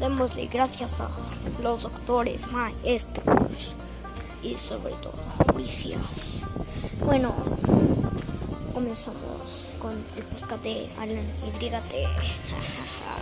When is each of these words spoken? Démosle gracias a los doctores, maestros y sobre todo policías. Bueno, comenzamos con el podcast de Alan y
Démosle 0.00 0.46
gracias 0.46 1.00
a 1.00 1.10
los 1.62 1.82
doctores, 1.82 2.50
maestros 2.52 3.74
y 4.42 4.54
sobre 4.54 4.94
todo 4.94 5.14
policías. 5.52 6.42
Bueno, 7.04 7.34
comenzamos 8.72 9.70
con 9.80 9.92
el 10.16 10.22
podcast 10.22 10.62
de 10.62 10.88
Alan 10.98 11.26
y 11.46 11.50